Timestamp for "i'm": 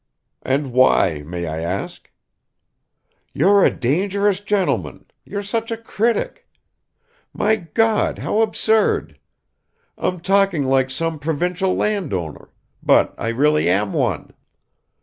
9.99-10.19